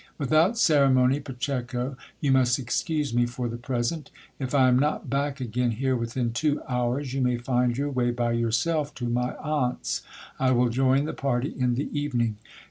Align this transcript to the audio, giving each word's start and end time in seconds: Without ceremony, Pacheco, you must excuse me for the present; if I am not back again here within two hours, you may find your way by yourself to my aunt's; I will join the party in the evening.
Without 0.17 0.57
ceremony, 0.57 1.19
Pacheco, 1.19 1.95
you 2.21 2.31
must 2.31 2.57
excuse 2.57 3.13
me 3.13 3.27
for 3.27 3.47
the 3.47 3.55
present; 3.55 4.09
if 4.39 4.55
I 4.55 4.67
am 4.67 4.79
not 4.79 5.11
back 5.11 5.39
again 5.39 5.69
here 5.73 5.95
within 5.95 6.33
two 6.33 6.59
hours, 6.67 7.13
you 7.13 7.21
may 7.21 7.37
find 7.37 7.77
your 7.77 7.91
way 7.91 8.09
by 8.09 8.31
yourself 8.31 8.95
to 8.95 9.05
my 9.07 9.35
aunt's; 9.35 10.01
I 10.39 10.53
will 10.53 10.69
join 10.69 11.05
the 11.05 11.13
party 11.13 11.49
in 11.55 11.75
the 11.75 11.87
evening. 11.95 12.37